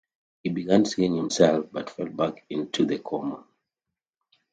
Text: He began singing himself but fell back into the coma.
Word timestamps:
He 0.41 0.49
began 0.49 0.83
singing 0.85 1.15
himself 1.15 1.67
but 1.71 1.91
fell 1.91 2.07
back 2.09 2.43
into 2.49 2.87
the 2.87 2.97
coma. 2.97 3.45